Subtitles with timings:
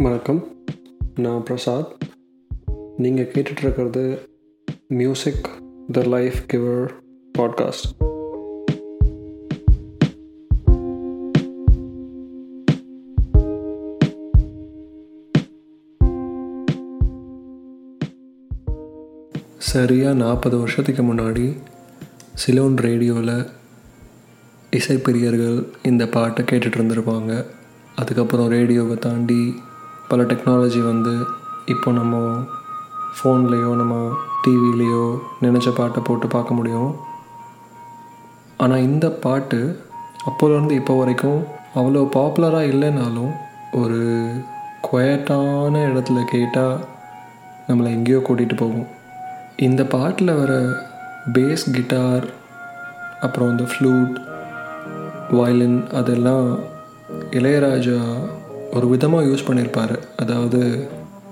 [0.00, 0.46] வணக்கம்.
[1.14, 1.92] நான் பிரசாத்.
[2.96, 4.18] நீங்கள் கேட்டுட்ருக்கிறது
[4.88, 5.48] music
[5.92, 6.90] the life giver
[7.38, 8.08] podcast
[19.58, 21.56] சரியாக நாற்பது வருஷத்துக்கு முன்னாடி
[22.34, 23.46] சிலோன் ரேடியோவில்
[24.70, 27.44] இசைப்பிரியர்கள் இந்த பாட்டை கேட்டுட்டு இருந்திருப்பாங்க
[27.96, 29.54] அதுக்கப்புறம் ரேடியோவை தாண்டி
[30.10, 31.12] பல டெக்னாலஜி வந்து
[31.72, 32.14] இப்போ நம்ம
[33.16, 33.94] ஃபோன்லேயோ நம்ம
[34.44, 35.04] டிவிலேயோ
[35.44, 36.90] நினச்ச பாட்டை போட்டு பார்க்க முடியும்.
[38.62, 39.58] ஆனால் இந்த பாட்டு
[40.28, 41.40] அப்போலேருந்து இப்போ வரைக்கும்
[41.78, 43.32] அவ்வளோ பாப்புலராக இல்லைனாலும்
[43.80, 44.00] ஒரு
[44.86, 46.76] குவட்டான இடத்துல கேட்டால்
[47.68, 48.88] நம்மளை எங்கேயோ கூட்டிகிட்டு போகும்.
[49.68, 50.52] இந்த பாட்டில் வர
[51.36, 52.26] பேஸ் கிட்டார்
[53.26, 54.14] அப்புறம் இந்த ஃப்ளூட்
[55.38, 56.46] வயலின் அதெல்லாம்
[57.38, 58.00] இளையராஜா
[58.76, 59.92] ஒரு விதமாக யூஸ் பண்ணியிருப்பார்
[60.22, 60.60] அதாவது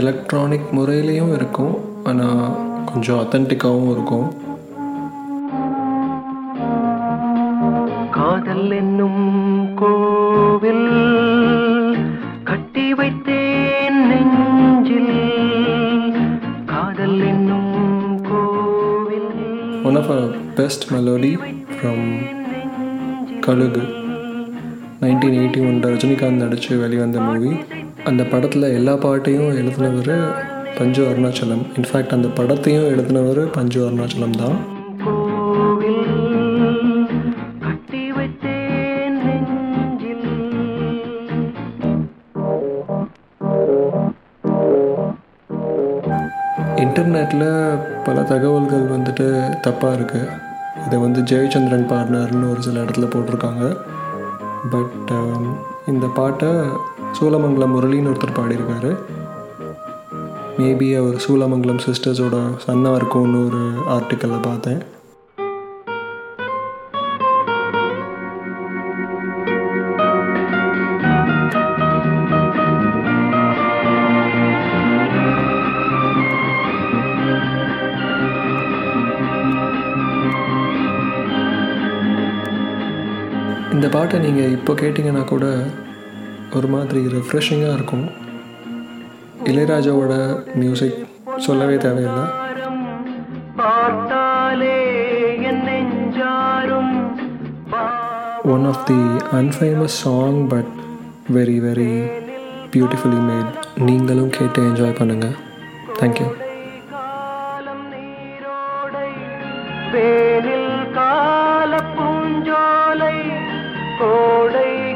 [0.00, 2.42] எலக்ட்ரானிக் முறையிலையும் இருக்கும் ஆனால்
[2.90, 4.26] கொஞ்சம் அத்தன்டிக்காகவும் இருக்கும்.
[8.16, 9.24] காதல் என்னும்
[9.80, 10.86] கோவில்
[12.50, 15.16] கட்டி வைத்தேன் நெஞ்சில்.
[16.72, 17.72] காதல் என்னும்
[18.30, 19.32] கோவில்
[19.84, 20.20] one of a
[20.60, 21.34] best melody
[21.74, 22.06] from
[23.48, 23.84] Kazhugu.
[25.02, 27.48] Nineteen eighty one Rajinikanth நடித்து வெளிவந்த மூவி
[28.04, 30.12] அந்த படத்தில் எல்லா பாட்டையும் எழுதினவர்
[30.76, 31.64] பஞ்சு அருணாச்சலம்.
[31.78, 34.58] இன்ஃபேக்ட் அந்த படத்தையும் எழுதினவர் பஞ்சு அருணாச்சலம் தான்.
[46.84, 47.48] இன்டர்நெட்டில்
[48.04, 49.26] பல தகவல்கள் வந்துட்டு
[49.66, 50.30] தப்பாக இருக்குது
[50.86, 53.64] இதை வந்து ஜெயச்சந்திரன் பாடினார்னு ஒரு சில இடத்துல போட்டிருக்காங்க.
[54.70, 55.44] பட் um,
[55.86, 56.48] இந்த பாட்டை
[57.18, 58.90] சூலமங்கலம் முரளின்னு ஒருத்தர் பாடியிருக்காரு.
[60.58, 63.62] மேபி அவர் சூலமங்கலம் சிஸ்டர்ஸோட சன்னாக இருக்கும்னு ஒரு
[63.96, 64.80] ஆர்டிக்கலில் பார்த்தேன்.
[83.74, 85.46] இந்த பாட்டை நீங்கள் இப்போ கேட்டிங்கன்னா கூட
[86.56, 88.04] ஒரு மாதிரி ரெஃப்ரெஷிங்காக இருக்கும்.
[89.44, 90.14] இளையராஜாவோட
[90.54, 90.98] மியூசிக்
[91.36, 92.24] சொல்லவே தேவையில்லை.
[98.54, 99.00] One of the
[99.40, 100.70] unfamous song but
[101.36, 101.92] very very
[102.74, 103.50] beautifully made
[103.88, 105.36] நீங்களும் கேட்டு என்ஜாய் பண்ணுங்கள்
[106.00, 106.28] தேங்க்யூ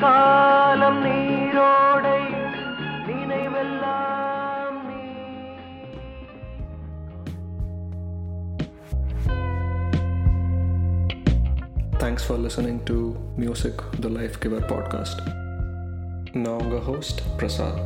[0.00, 2.20] காலம் நீரோடை
[3.08, 5.02] நினைவெல்லாம் நீ.
[11.98, 12.98] Thanks for listening to
[13.36, 15.22] music the life giver podcast
[16.32, 17.80] நான் உங்கள் ஹோஸ்ட் பிரசாத்